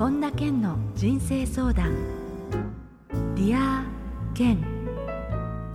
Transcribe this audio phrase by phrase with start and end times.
[0.00, 1.94] 本田健の人生相談。
[3.34, 3.84] Dear
[4.32, 4.64] 健。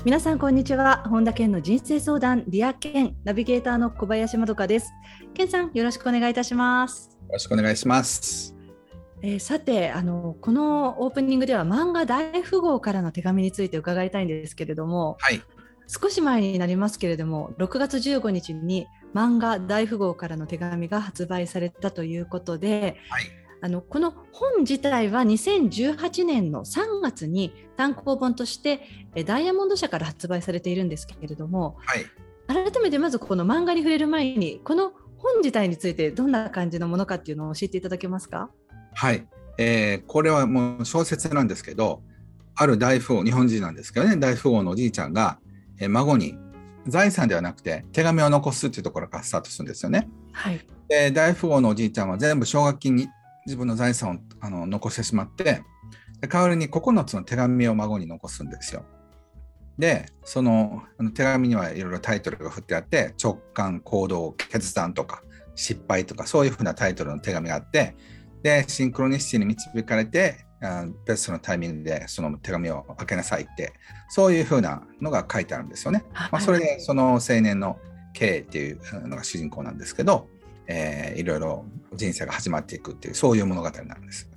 [0.04, 1.04] 皆さんこんにちは。
[1.08, 2.44] 本田健の人生相談。
[2.48, 3.16] Dear 健。
[3.24, 4.92] ナビゲーターの小林まどかです。
[5.36, 7.12] 健さんよろしくお願いいたします。
[7.22, 8.56] よろしくお願いします。
[9.22, 15.42] えー、さてあのこのオープニングでは漫画大富豪からの手紙について伺いたいんですけれども、はい、
[15.86, 28.82] 少し前になりますけれども6月15日に漫画大富豪からの手紙が発売されたということで、はい、あのこの本自体は2018年の3月に単行本として
[29.26, 32.06] ダイヤモンド社から発売されているんですけれども、はい、
[32.48, 38.52] 改めてまずこの漫画に触れる前にこの本自体についてどんな感じのものかっていうのを教えていただけますか？
[38.94, 39.26] はい、
[39.58, 42.04] えー、これはもう小説なんですけど
[42.54, 45.40] ある大富豪日本人なんですけどね大富豪のおじいちゃんが、
[45.80, 46.38] えー、孫に
[46.86, 50.08] 財産ではなくて手紙を残すっていうところからスタートするんですよね。
[50.34, 53.10] はい、で大富豪のおじいちゃんは全部奨学金に
[53.46, 55.64] 自分の財産をあの残してしまって
[56.22, 58.86] で代わりに9つの手紙を孫に残すんですよ。
[59.78, 65.22] でそのあの手紙にはいろいろタイトルが振ってあって直感行動決断とか
[65.54, 67.96] 失敗とかそういうふうなタイトルの手紙があって
[68.42, 70.46] でシンクロニシティに導かれて
[71.06, 73.74] ベストのタイミングでその手紙を開けなさいって
[74.10, 76.06] そういうふうなのが書いてあるんですよね。
[76.32, 77.78] まあ、それでその青年の
[78.14, 80.30] K っていうのが主人公なんですけど、
[80.68, 84.30] えー、いろいろ人生が始まっていくっていうそういう物語なんです。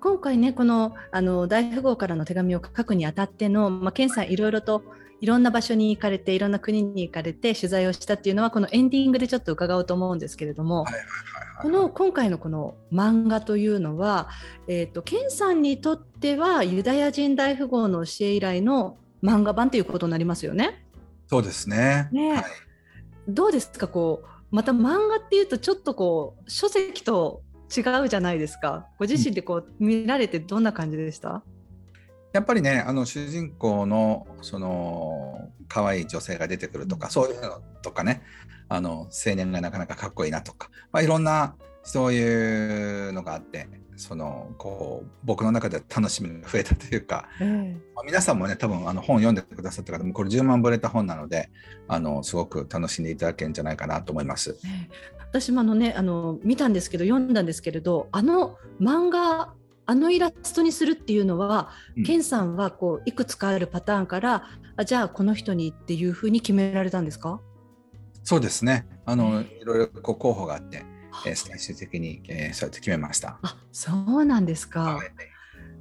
[0.00, 4.84] 今回ねこのあの大富豪からの手紙を書くにあたっての、まあ、健さんいろいろと
[5.20, 10.84] いろんな場所に行かれていろんな国に行かれて取材をしたっていうのはこのエンディングでちょっと伺おうと思うんですけれども、
[11.62, 14.28] この今回のこの漫画というのは、
[14.68, 20.86] えーと、健さんにとってはユダヤ人大富豪の教え以来の漫画版ということになりますよね。
[21.28, 22.08] そうですね。
[22.12, 22.44] ね、はい、
[23.26, 27.42] どうですかこうまた漫画っていうとちょっとこう書籍と
[27.76, 28.86] 違うじゃないですか。
[28.98, 31.42] ご自身でこう見られてどんな感じでした？
[32.32, 38.22] やっぱりねあの主人公のその可愛い女性が出てくるとか、そういうのとかね
[38.68, 51.50] あの青年がなかなかかっこいいなとか、まあ、いろんなそういうのがあってそのこう僕の中で楽しみが増えたというか、うん、まあ、皆さんもね多分あの本読んでくださった方もこれ10万部売れた本なので
[51.88, 54.56] あのすごく楽しんでいただけるんじゃないかなと思います。
[55.30, 59.52] 私もあのねあの見たんですけど読んだんですけれどあの漫画
[59.86, 64.44] あのイラストにするっていうのは、うん、ケンさんはこういくつかあるパターンから
[64.76, 67.40] あじゃあこの人にっていうふうに決められたんですか？
[68.26, 68.88] そうですね。
[69.04, 70.84] あの、いろいろこう候補があって、
[71.24, 73.38] えー、最終的に、えー、そうやって決めました。
[73.42, 75.10] あそうなんですか、はい、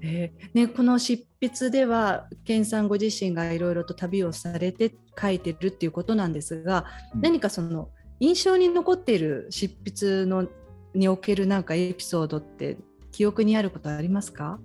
[0.01, 10.47] えー、ね、この執筆ではケンさんご自身がいろいろと旅をされて書いてるっていうことなんですが、うん、何かその印象に残っている執筆の
[10.93, 12.77] におけるなんかエピソードって
[13.11, 14.59] 記憶にあることありますか？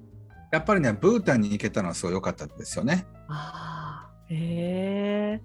[0.52, 3.06] やっぱりねブータンに行けたのはすごい良かったですよね。
[3.28, 5.40] あへ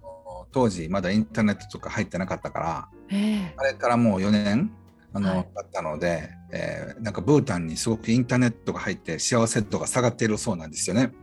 [0.52, 4.72] 当時まだインターネットとか入ってなかったから、えあれからもう4年
[5.16, 11.14] あの、はい、だったので、えー、なんかブータンにすごくインターネットが入って幸せ度が下がっているそうなんですよね。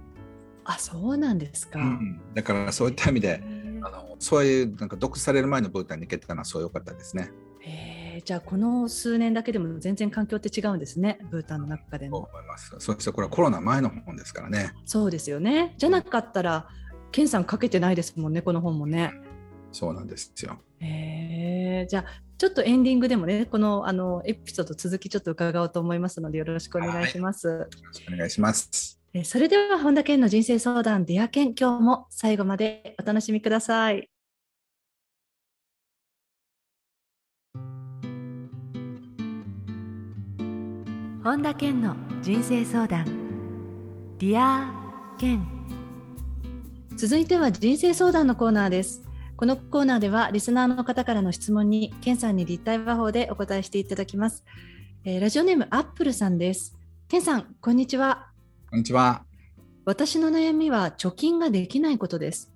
[0.65, 3.43] あそうなんですか、うん、だからそういった意味で
[3.83, 7.31] あのそういうなんか毒される前のブータンに行けたのはそう良かったですね。
[7.61, 12.19] へじゃあこの数年だけでも全然環境って違うんですねブータンの中でも。
[12.19, 14.73] そう思いますそしてこれはコロナ前の本ですからね。
[14.87, 16.69] そうですよねじゃなかったら
[17.11, 19.13] ケンさんかけてないですもんねこの本もね。
[19.73, 20.59] そうなんですよ。
[20.79, 22.05] へえじゃあ
[22.43, 27.47] ちょっとエンディングでもねこのあのエピソード続きちょっと伺おうと思いますのでよろしくお願いします。
[27.47, 29.01] はい、よろしくお願いします。
[29.23, 34.11] それでは本田健の人生相談 Dear 健今日も最後までお楽しみください。
[41.23, 43.05] 本田健の人生相談
[44.19, 44.69] Dear
[45.17, 45.47] 健
[46.97, 49.12] 続いては人生相談のコーナーです
[49.43, 54.45] このコーナーではリスナーの方からの質問に健さんに立体話法でお答えしていただきます、
[55.05, 56.79] えー、ラジオネームアップルさんです。
[57.09, 58.29] 健さんこんにちは。
[58.71, 59.25] こんにちは。
[59.85, 62.53] 私の悩みは貯金ができないことです。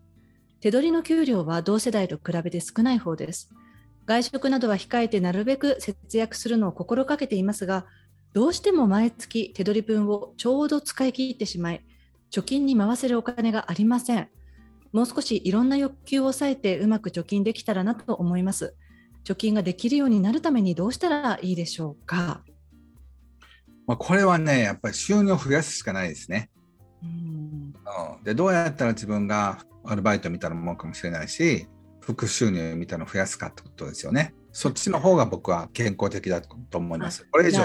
[0.61, 3.51] 手取りの給料は同世代と比べて少ない方です。
[4.05, 7.87] 外食などは控えてなるべく節約するのを心がけていますが
[8.33, 11.85] どうしても毎月手取り分をちょうど使い切ってしまい、
[12.31, 14.29] 貯金に回せるお金がありません。
[14.97, 18.75] もう少しいろんな欲求を抑えてうまく貯金できたらなと思います。
[19.25, 22.41] 貯金ができるようになるためにどうしたらいいでしょうか？
[23.87, 26.49] まあ、これはね、やっぱり収入を増やすしかないですね。
[27.03, 27.75] うん、
[28.25, 31.67] でどうやったら自分がアルバイトみたいなものかもしれないし、
[32.01, 34.33] 副収入みたいなのを増やすかってことですよね。
[34.51, 37.29] そっちの方が僕は健康的だと思います。
[37.31, 37.65] これ以上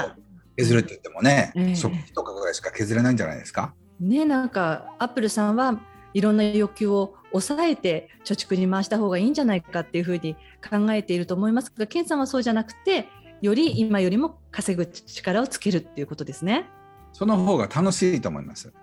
[0.57, 3.74] 削るって言ってもね、ええ食費とかぐらいしか削れないんじゃないですか？
[4.01, 5.80] ねなんかアップルさんは
[6.13, 10.35] いろんな欲求を抑えて貯蓄に回した方がいいんじゃないかっていうふうに
[10.69, 13.07] 考えていると思いますが、ケンさんはそうじゃなくて、
[13.41, 16.67] より今よりも稼ぐ力をつけるっていうことですね。
[17.13, 18.73] その方が楽しいと思います。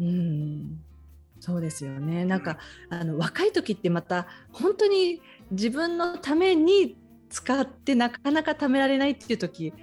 [0.00, 0.80] うん、
[1.40, 2.24] そうですよね。
[2.24, 6.96] なんかあの若い時ってまた本当に自分のために
[7.28, 9.74] 使ってなかなか貯められないっていう時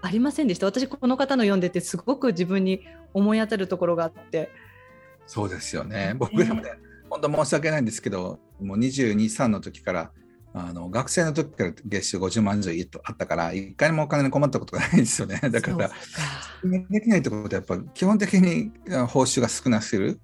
[0.00, 0.66] ありませんでした？
[0.66, 2.80] 私この方の読んでてすごく自分に
[3.12, 4.50] 思い当たるところがあって。
[5.28, 6.14] そうですよね。
[6.18, 6.72] 僕でもね、
[7.10, 10.10] 本当申し訳ないんですけど、もう22、3の時から、
[10.54, 12.72] あの学生の時から月収50万以上
[13.04, 15.38] あったから、一回もお金に困ったことがないんですよね。
[15.52, 15.90] だか、ら
[16.64, 20.20] できないってことは、やっぱ基本的にあ報酬が少なすぎる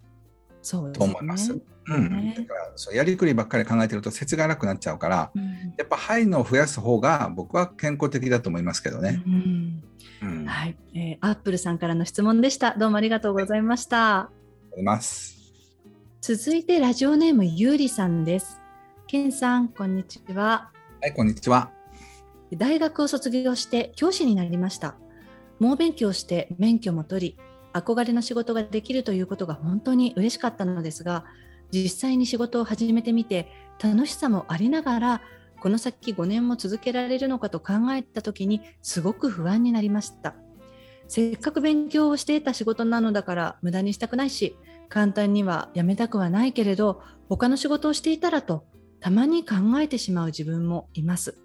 [0.62, 1.52] と思います。
[1.52, 5.44] ねうん、ねだからそうやりくりばっかり考えてると、節がなくなっちゃうから、うん
[5.76, 9.22] やっぱ入るのを増やす方が僕は健康的だと思いますけどね。
[9.26, 9.82] うん
[10.22, 12.74] うん、あはい、えーアップルさんからの質問でした。
[12.78, 14.30] どうもありがとうございました。
[14.76, 15.38] ります。
[16.20, 18.60] 続いてラジオネームゆうりさんです。
[19.06, 20.70] ケンさん、こんにちは。
[21.00, 21.70] はい、こんにちは。
[22.52, 24.96] 大学を卒業して教師になりました。
[25.60, 27.38] 猛勉強して免許も取り、
[27.72, 31.24] 憧れの仕事ができるということが本当に嬉しかったのですが、
[31.70, 33.48] 実際に仕事を始めてみて
[33.82, 35.22] 楽しさもありながら、
[35.60, 40.34] この先5年も続けられるのかと考えた時にすごく不安になりました。
[41.08, 44.56] せっかく勉強をしていた仕事なのだから無駄にしたくないし、
[44.88, 48.64] 簡単には辞めたくはないけれど、他の仕事をしていたらと
[49.00, 51.36] たまに考えてしまう自分もいます。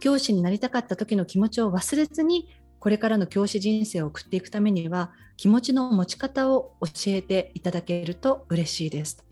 [0.00, 2.48] 教師になりたかった時の気持ちを忘れずに
[2.80, 9.24] これからの教師人生を送っていくためには気持ちの持ち方を教えていただけると嬉しいですと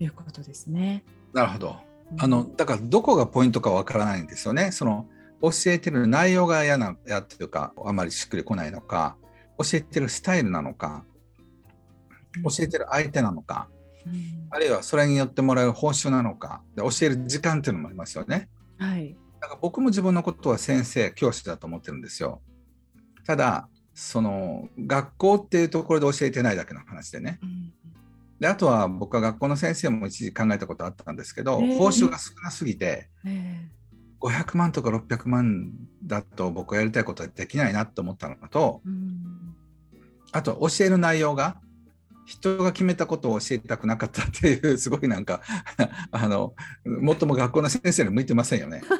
[0.00, 1.04] いうことですね。
[1.32, 1.76] なるほど。
[2.18, 4.72] あのだからどこがポイントかわからないんですよね。
[4.72, 5.06] その
[5.42, 9.16] 教えてる内容が嫌なやっていうかあまりしっくりこないのか
[9.58, 11.04] 教えてるスタイルなのか
[12.44, 13.68] 教えてる相手なのか
[14.06, 18.48] うんあるいはそれによってもらう報酬なのかで教える時間っていうのもありますよね。
[18.78, 19.16] はい。
[19.40, 22.42] だから僕も自分のことは先生教師だと思ってるんですよ。
[23.24, 27.38] ただその学校っていうところで教えてないだけの話でね。
[27.42, 27.72] うん
[28.40, 33.68] であとは僕は学校の先生も一時考えたことあったんですけど、えー報酬が少なすぎてえ
[34.20, 35.72] 500万とか600万
[36.04, 39.56] だと僕はやりたいことはできないなと思ったのとえうん
[40.32, 41.56] あと教える内容が
[42.24, 45.40] 人が決めたことを教えたくなかったっていう すごいなんか
[46.12, 48.82] あのもっとも学校の先生に向いてませんよね。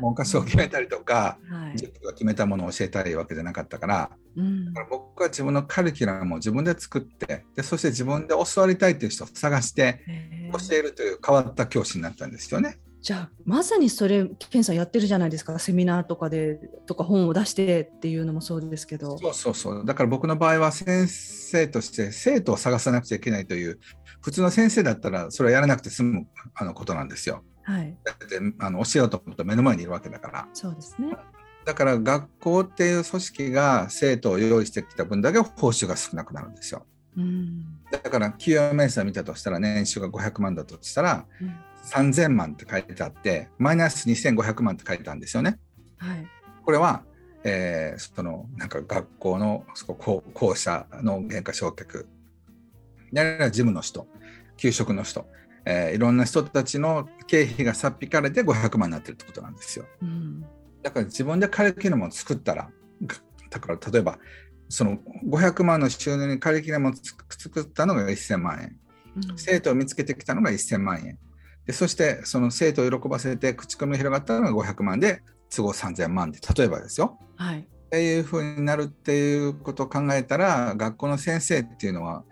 [0.00, 12.78] 文科省を決めたりとかはい塾が決めたものを教えたいわけじゃなかったからうんだから僕は自分のカリキュラムを自分で作ってでそして自分で教わりたいという人を探してええ教えるという変わった教師になったんですよね。
[13.02, 19.18] じゃあまさにそれケンさんやってるじゃないですかセミナーとかでとか本を出してっていうのもそうですけど。
[19.18, 23.80] そうそうそうだから僕の場合は先生として生徒を探さなくちゃいけないという
[24.20, 27.42] 普通の先生だったらそれはやらなくて済むあのことなんですよ。
[27.64, 30.48] はい、だってあの教えようと思ったら目の前にいるわけだから。
[30.52, 31.16] そうですね。
[31.64, 36.86] だから学校っていう組織が生徒を用意してきた分だけ報酬が少なくなるんですよ。
[37.16, 45.58] うんだから給与明細見たとしたら年収が500万だとしたらうん3000万って書いてあってマイナス2500万って書いてあるんですよね。
[45.98, 46.26] はい。
[46.64, 47.04] これは、
[47.44, 52.06] えーそのなんか学校のそこ校校舎の原価償却。
[53.16, 54.06] あるいは事務の人。
[54.56, 55.26] 給食の人、
[55.64, 59.86] えーいろんな人たちの経費がさっ引かれて500万になってるってことなんですよ。
[60.02, 60.40] うん。
[60.82, 62.70] だから自分でカリキュラムを作ったら
[63.04, 63.16] が
[63.50, 64.18] だから例えば
[64.68, 64.98] その
[65.28, 68.76] 500万の収入にカリキュラムをつく作ったのが1000万円。
[69.30, 69.36] うん。
[69.36, 71.18] 生徒を見つけてきたのが1000万円
[71.66, 75.22] でそしてその生徒を喜ばせて口コミが広がったのが500万で
[75.54, 77.18] 都合3000万で例えばですよ。
[77.36, 82.24] はいっていうふうになるっていうことを考えたら学校の先生っていうのは、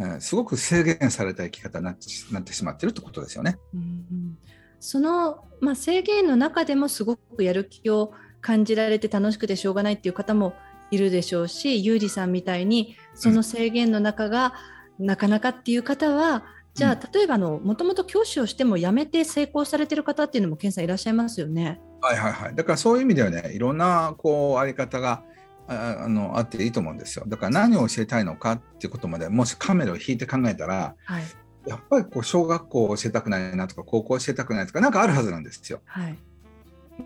[0.00, 3.58] えーすごく制限された生き方になってしまってるってことですよね。
[3.74, 4.38] うん
[4.80, 10.54] その、まあ、制限の中でもすごくやる気を感じられて楽しくてしょうがないっていう方も
[10.90, 14.54] いるでしょうしゆうりさんみたいにその制限の中が
[14.98, 21.80] なかなかっていう方は、じゃあ例えばもともと教師をしても辞めて成功されてる方っていうのも健さんいらっしゃいますよね。
[22.00, 22.54] はいはいはい。
[22.54, 25.22] だからそういう意味ではねいろんなこうあり方が
[25.68, 27.24] ああのあっていいと思うんですよ。
[27.26, 31.24] だから何を教えたいのかっていうことまでもしカメラを引いて考えたらはい
[31.66, 35.80] やっぱりこう小学校を教えたくないなとか高校を教えたくないとかなんかあるはずなんですよ。
[35.84, 36.18] はい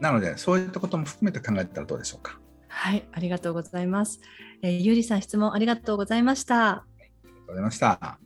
[0.01, 2.39] なのでそういったことも含めて考えたらどうでしょうか。
[2.69, 4.21] はい、ありがとうございます。
[4.63, 6.69] えー、ゆうりさん質問ありがとうございました。
[6.69, 8.26] ありがとうございました。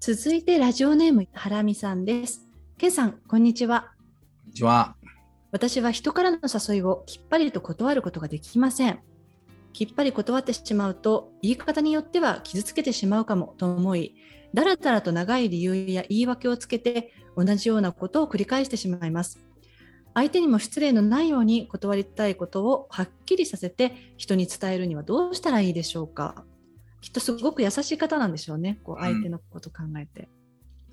[0.00, 2.46] 続いてラジオネームはらみさんです。
[2.78, 3.92] けんさんこんにちは。
[4.42, 4.94] こんにちは。
[5.50, 9.00] 私は人からの誘いをきっぱりと断ることができません。
[9.72, 14.14] きっぱり断ってしまうと言い方によっては傷つけてしまうかもと思い、
[14.54, 19.40] だらだらと長い理由や言い訳をつけて同じようなことを繰り返してしまいます。
[20.14, 26.44] 相手にも失礼のないように断りたいことをはっきりさせて人に伝えるにはどうしたらいいでしょうか
[27.00, 30.28] きっとすごく優しい方なんでしょうね、こう相手のこと考えて。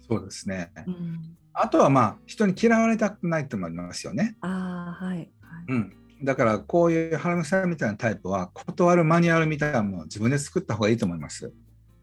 [0.09, 4.35] うん、そうですね、うん、あとはまあ人に嫌われたくないと思いますよね。
[4.41, 5.27] あはい、はい、
[5.69, 5.93] うん、
[6.23, 11.51] だからこういう原美さんみたいなタイプは断るマニュアルみたいなものを自分で作った方がいいと思います。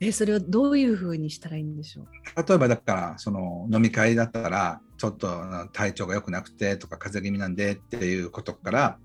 [0.02, 2.06] えそれはどういうふうにしたらいいんでしょう？
[2.48, 5.28] 例えばだからその飲み会だったらちょっと
[5.74, 8.98] 体調が良くなくてとか風邪気味なんでっていうことから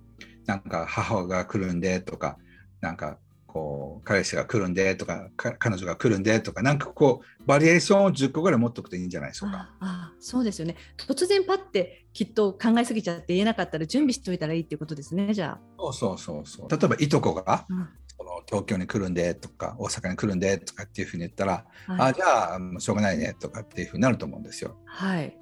[0.45, 2.37] なんか母が来るんでとか
[2.79, 3.17] なんか
[3.55, 9.69] こう彼氏が来るんでとか彼女が来るんでとかなんかこうバリエーションを10個ぐらい持っておくといいんじゃないでしょうか。
[9.79, 15.59] ああそうですよね突然パッてきっと考えすぎちゃって言えなかったら準備しておいたらいいっていうことですねじゃあ。
[15.79, 24.77] そうそうそうそう例えばいとこが、うんその東京に来るんでとか大阪に来るんでとかっていうふうに言ったら、はい、あじゃあしょうがないねとかっていうふうになると思うんですよ。
[24.85, 25.37] はい、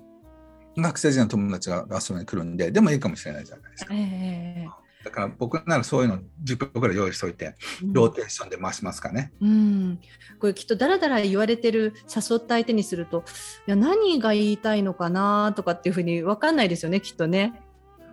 [0.75, 3.93] 学生時代の友達が遊びに来るんででもいいかもしれないじゃないですか。
[3.93, 9.33] えーだから僕ならそういうの10個ぐらい用意しておいて、ローテーションで回しますかね。
[9.41, 9.99] うん、
[10.39, 13.23] これきっとだらだら言われてる誘った相手にすると
[13.67, 17.53] いや何が言いたいのかなとかっていうふうに分かんないですよねきっとね。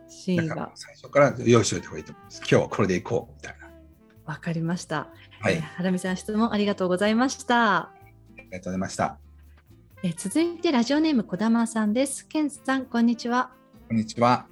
[0.08, 2.38] シーンが最初から用意しておいた方がいいと思います。
[2.38, 3.70] 今日はこれでいこうみたいな。
[4.26, 5.08] わかりました。
[5.40, 7.76] はい、えー、原美さん質問ありがとうございました。
[7.76, 7.92] あ
[8.36, 9.18] りがとうございました。
[10.02, 12.26] え続いてラジオネームこだまさんです。
[12.26, 13.52] ケンさんこんにちは。
[13.88, 14.49] こんにちは。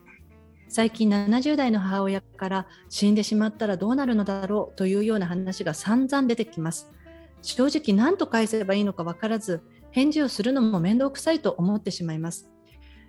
[0.68, 6.92] 最近70代の母親から死んでしまったらどうなるのだろうというような話が散々出てきます。
[7.40, 12.50] 正直何と返せばいいのか分からず、返事をするのも面倒くさいと思ってしまいます。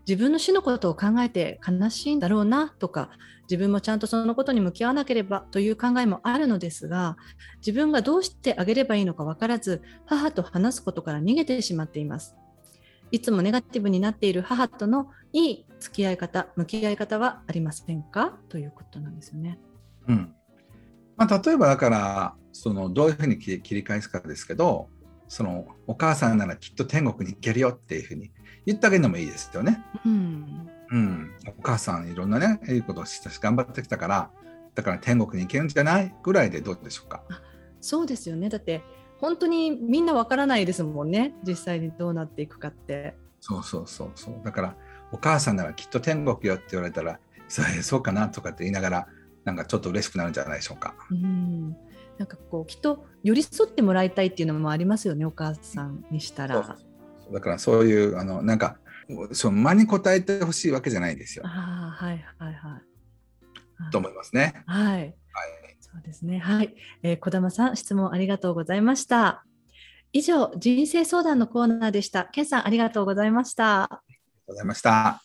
[0.07, 3.09] 自分の死のことを考えて悲しいんだろうなとか、
[3.49, 7.17] 自分もちゃんとそのことに向き合わなければという考えもあるのですが、
[7.57, 12.35] 自分がどうしてあげればいいのか分からず、母と話すことから逃げてしまっています。
[13.11, 18.37] いつもネガティブになっている母とのいい付き合い方、向き合い方はありませんか？
[18.49, 19.59] ということなんですよね。
[20.07, 20.33] うん
[21.15, 24.87] まあ、例えばだからそのどういうふうに切り返すかですけど
[25.27, 28.31] そのお母さんならきっと天国に行けるよっていうふうに
[28.65, 29.83] 言ってあげるのもいいですよね。
[30.05, 34.31] うん、うん、お母さんいろんなねいいことをしたし頑張ってきたから
[34.75, 36.15] だから天国に行けるんじゃない？
[36.23, 37.23] ぐらいでどうでしょうか？
[37.81, 38.81] そうですよねだって
[39.19, 43.15] 本当にみんなわからないですもんね実際にどうなっていくかって。
[43.41, 44.75] そうそうそうそうだから
[45.11, 49.07] お母さんならきっと天国よって言われたらそうかなとかって言いながら
[49.45, 50.93] なんかちょっと嬉しくなるんじゃないでしょうか。
[51.09, 51.75] うん
[52.17, 56.77] なんかこうきっと寄り添ってもらいたいっていうのもありますよねお母さんにしたら。
[57.31, 58.77] だからそういうあのなんか
[59.31, 61.45] その間に答えてほしいわけじゃないですよ。
[61.47, 62.81] あはいはいは
[63.87, 63.91] い。
[63.91, 64.63] と思いますね。
[64.65, 65.15] はい。
[65.93, 65.99] はい。
[65.99, 66.39] そうですね。
[66.39, 66.75] はい。
[67.03, 69.43] えー、小玉さん質問ありがとうございました。
[70.11, 72.25] 以上人生相談のコーナーでした。
[72.25, 73.83] ケンさんありがとうございました。
[73.83, 75.21] ありがとうございました。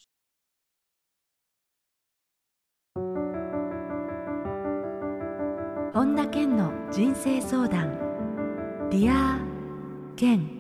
[5.95, 7.97] 本田健の人生相談
[8.91, 9.39] Dear
[10.17, 10.51] 健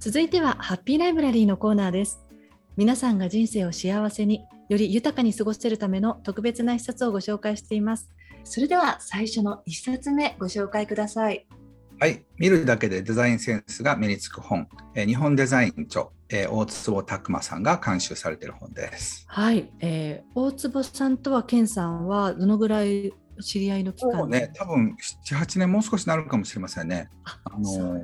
[0.00, 2.24] 続いてはハッピーライブラリーのコーナーです
[2.78, 8.10] 皆さんが人生を幸せにより豊かに過ごせるための特別な一冊をご紹介しています。
[8.44, 11.46] それでは最初の一冊目ご紹介ください。
[11.98, 19.24] はい、見るだけでデザインセンスが身につく本、えー、日本デザイン著、えー、大坪拓磨さんが監修されている本です。
[19.28, 24.28] はい、えー、大坪さんとは健さんはどのぐらい知り合いの期間？
[24.28, 27.08] ね、多分7、8年もう少しなるかもしれませんね。
[27.24, 28.02] あの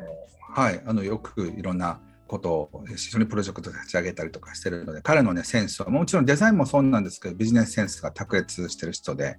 [0.54, 2.00] はい、あのよくいろんな
[2.32, 9.36] ことを一緒にプロジェクト立ち上げたりとかしてるので彼のねセンスはもちろんデザインもそうなんですけどビジネスセンスが卓越してる人で、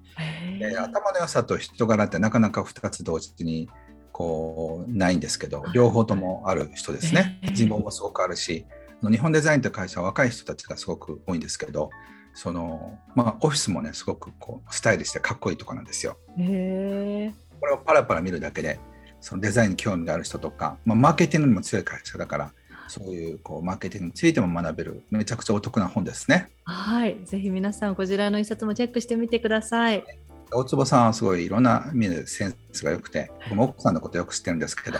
[0.62, 3.68] え頭の良さと人柄ってなかなか2つ同時に
[4.12, 8.68] こうないんですけど両方ともある人ですね、人望もすごくあるし
[9.02, 11.90] 日本デザインという会社は若い人たちがすごく多いんですけど
[12.36, 16.18] そのまあオフィスもねすごくこうスタイルしてかっこいいとこなんですよ。
[16.38, 18.80] これをパラパラ見るだけで
[19.20, 22.54] そのデザインに興味がある人とか、まあ、マーケティングにも強い会社だから
[22.94, 26.52] そういうこうマーケティングについても学べるめちゃくちゃお得な本ですね。
[26.66, 30.04] はい、ぜひ皆さんこちらの一冊もチェックしてみてください。
[30.52, 35.00] 大坪さんはすごいいろんな見るセンスが良くて、僕も奥さんのことよく知ってるんですけど、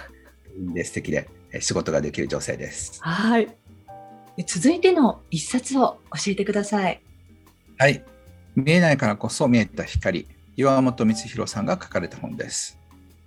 [0.74, 3.00] で素敵で仕事ができる女性です。
[3.04, 3.56] はい。
[4.48, 7.00] 続いての一冊を教えてください。
[7.78, 8.04] はい。
[8.56, 12.80] 見えないからこそ見えた光、岩本光弘さんが書かれた本です。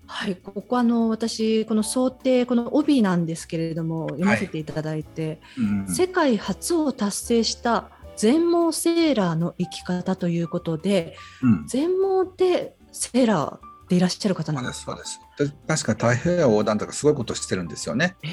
[0.06, 15.84] はい、ここあの私この想定この帯なんですけれども読ませていただいて、はいうん、世界初を達成した全盲セーラーの生き方ということで、うん、全盲でセーラーでいらっしゃる方なんですそうですそうです。
[15.84, 18.28] 確か太平洋横断とかすごいことしてるんですよね、え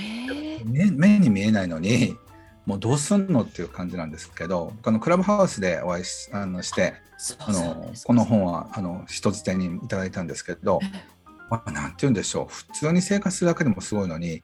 [0.64, 2.16] ー、目目に見えないのに
[2.66, 6.94] もうどうすんのっていう感じなんですけどこのクラブハウスでお会いしあのして
[7.40, 10.80] あのこの本はあの人づてにいただいたんですけど、
[11.54, 14.42] まあ、なんて言うんでしょう普通に生活するだけでもすごいのに、はい、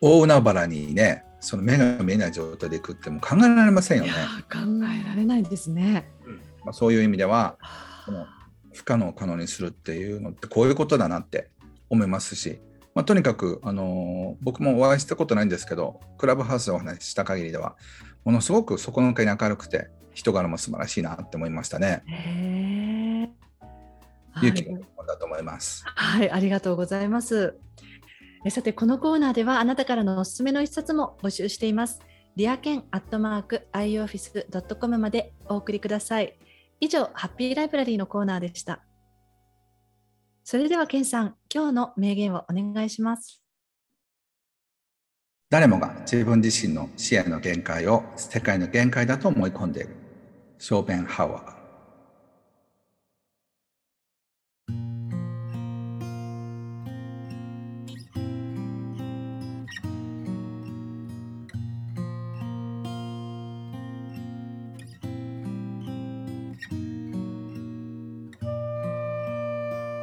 [0.00, 4.12] 大海原にねその目が見えない状態で行くっても考えられませんよね。
[4.48, 6.08] 考えられないですね。
[6.24, 6.34] うん
[6.64, 7.56] まあ、そういう意味では
[8.04, 8.26] この
[8.72, 11.50] 不可能を可能にするっていうのってこういうことだなって
[11.90, 12.60] 思いますし、
[12.94, 17.76] まあ、とにかく、あのー、僕もお会いしたことないんですけどクラブハウスでお話しした限りでは
[18.24, 22.02] ものすごく底抜けに明るくて人柄も素晴らしいなって思いましたね。
[24.42, 25.84] へ勇気がだと思います。
[25.86, 27.58] はい、ありがとうございます。
[28.44, 32.00] えさて、このコーナーではあなたからのおすすめの一冊も募集しています。
[32.36, 36.38] リアケンアットマーク iOffice.com までお送りください。
[36.80, 38.84] 以上、ハッピーライブラリーのコーナーでした。
[40.44, 43.42] それでは、ケンさん、今日の名言をお願いします。
[45.48, 49.96] 誰もが自分自身の視野の限界を世界の限界だと思い込んでいる。
[50.58, 51.55] ショーペンハウアー。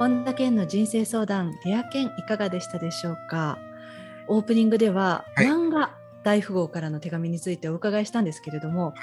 [0.04, 3.58] 本田健の人生相談 Dear 健いかがでしたでしょうか？
[4.28, 5.96] オープニングでは、はい、漫画
[6.26, 8.96] 大富豪からの手紙についてお伺いしたんですけれども、はい、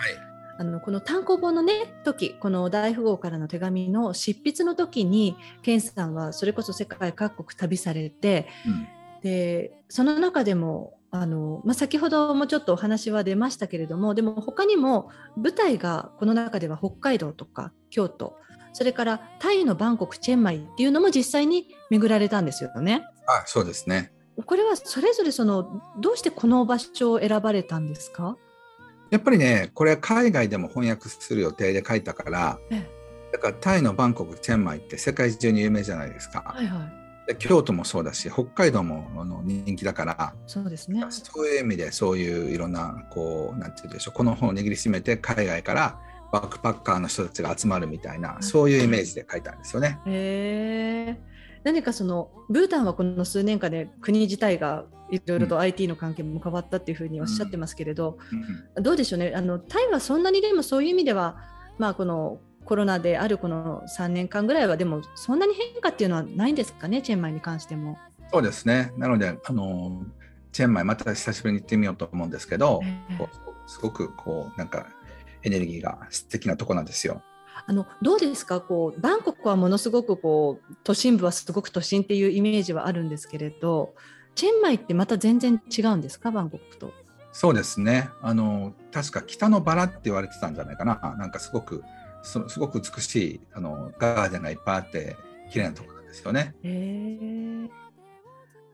[0.59, 1.73] あのこの単行本のね
[2.05, 8.87] 時この大富豪からの手紙の執筆の時に健さんはそれこそ世界各国旅されて、うん、
[9.23, 18.37] でその中でもあの、まあ、先ほどもちょっとお話は出ましたけれどもでも他にも舞台がこの中では北海道とか京都
[18.73, 23.03] それからタイのバンコクチェンマイっていうのも実際に巡られたんですよね。
[23.27, 24.13] あそうですね。
[24.47, 28.37] これはそれぞれそのどうしてこの場所を選ばれたんですか？
[29.11, 36.45] やっぱりねこれは海外でも翻訳する予定で書いたから、ええ、だからタイのバンコクチェンマイって世界中に有名じゃないですか。
[36.47, 36.89] はいは
[37.27, 41.05] い、で京都もそうだし北海道もあの人気だからそうですね。
[41.11, 45.99] そういう意味でそういういろんなこうなんて言うでしょうこの本を握りしめて海外から
[46.33, 49.99] バックパッカーの人たちが集まるみたいな、そういうイメージで書いたんですよね。
[50.07, 51.17] へ
[51.65, 58.19] 何かそのブータンはこの数年間で国自体がいろいろと IT の関係も変わったっていうふうにおっしゃってますけれど、
[58.77, 59.33] うん、どうでしょうね。
[59.35, 61.37] あのタイはそんなにでもそういう意味では、
[61.79, 67.99] まあ、このコロナであるこの3年間ぐらいはでもそんなに変化っていうのはないんですかねチェンマイに関しても。
[68.33, 68.93] そうですね。
[68.97, 70.03] なのであの
[70.53, 73.29] チェンマイまた久しぶりに行ってみようと思うんですけど、えー、
[73.67, 74.87] すごくこうなんか
[75.43, 77.23] エネルギーが素敵なとこなんですよ。
[77.67, 78.61] あのどうですか？
[78.61, 83.95] こうバンコクはものすごくこう都心部はすごく都心っていうイメージはあるんですけれど
[84.35, 86.31] チェンマイってまた全然違うんですか？
[86.31, 86.93] バンコクと。
[87.33, 91.85] そうですねあの確か北のバラって言われてたんじゃないかななんかすごく
[92.23, 95.17] すごく美しいあのガーデンがいっぱいあって
[95.53, 96.55] 綺麗なところなんですよね。
[96.65, 97.69] へ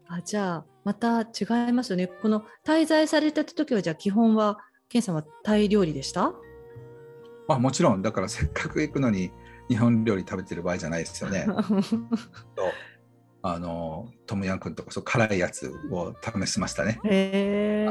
[0.09, 2.07] あじゃあまた違いますよね。
[2.07, 6.33] この滞在された時はじゃあ基本はケンさんはタイ料理でした？
[7.49, 9.31] まあ、もちろんだからせっかく行くのに
[9.69, 11.47] 日本料理食べてる場合じゃないですよね。
[13.43, 16.99] あのトムヤン君とかそう辛いやつを試しましたね。
[17.05, 17.87] へ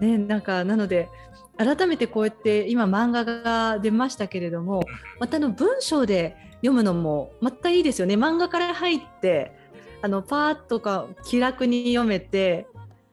[0.00, 0.06] え。
[0.06, 1.10] ねなんかなので
[1.58, 4.84] 改めてこうやって今漫画が出ましたけれども
[5.20, 9.52] またの文章で読むのもまたいいですよね漫画から入って
[10.00, 12.66] あのパーッとか気楽に読めて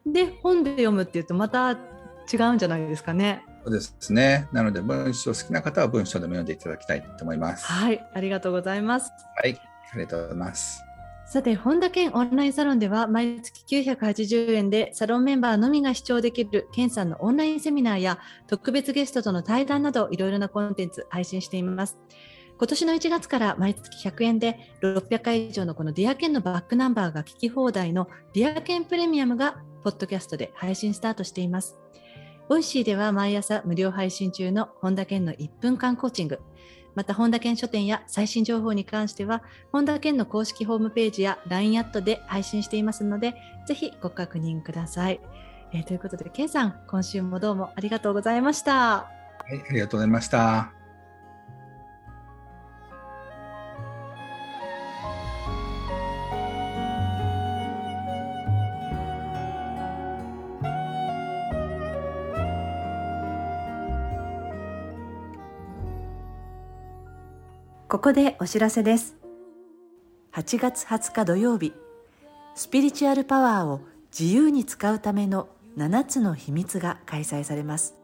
[0.05, 3.43] で本で読むっていうとまた違うんじゃないですかね。
[3.63, 4.47] そうですね。
[4.51, 7.65] なので文章好きな方は文章でも読んでいただきたいと思います。
[7.65, 9.11] はい、ありがとうございます。
[9.41, 9.59] はい、
[9.91, 10.83] ありがとうございます。
[11.25, 18.17] さて、本田健オンラインサロンでは毎月980円でサロンメンバーのみが視聴できる健さんのオンラインセミナーや
[18.47, 21.99] 特別ゲストとの対談などいろいろなコンテンツ配信しています。
[22.57, 31.77] 今年の1月から毎月100円で600回以上のこのディアケンのバックナンバーが聞き放題のディアケンプレミアムがポッドキャストで配信スタートしています。
[32.49, 36.39] Voicy では毎朝無料配信中の本田健の1分間コーチング。
[36.95, 43.35] また、本田健書店や最新情報に関しては、本田健の公式ホームページや LINE アットで配信していますので、
[43.67, 45.19] ぜひご確認ください。
[45.73, 48.73] えー、ということで、健さん、今週もどうもありがとうございました。
[48.73, 49.07] は
[49.51, 50.78] い、ありがとうございました。
[67.89, 69.15] ここでお知らせです。
[70.33, 71.73] 8月20日土曜日
[72.53, 73.81] スピリチュアルパワーを
[74.17, 77.95] 自由に使うための7つの秘密が開催されます。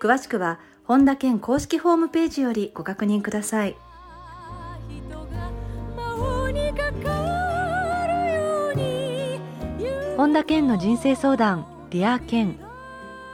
[0.00, 3.76] 詳しくは本田健公式ホームページよりご確認ください。
[10.16, 12.58] 本田健の人生相談 Dear 健。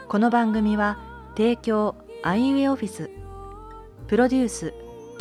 [0.07, 0.99] この番組は
[1.35, 3.09] 提供アイウェイオフィス。
[4.07, 4.75] プロデュース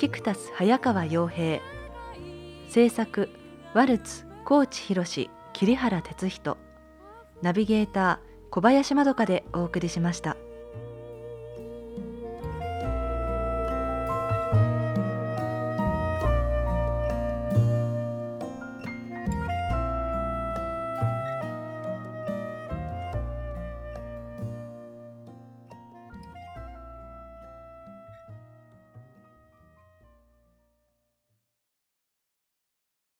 [0.03, 1.61] キクタス早川洋平
[2.67, 3.29] 制作
[3.73, 6.57] ワルツ高知博桐原哲人
[7.41, 10.35] ナビゲーター小林まどかでお送りしました。